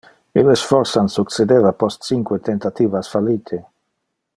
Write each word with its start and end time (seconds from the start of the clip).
Illes 0.41 0.63
forsan 0.69 1.11
succedeva 1.17 1.73
post 1.83 2.09
cinque 2.09 2.41
tentativas 2.51 3.15
fallite. 3.15 3.65